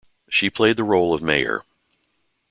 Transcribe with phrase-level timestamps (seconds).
[0.31, 1.61] She played the role of mayor.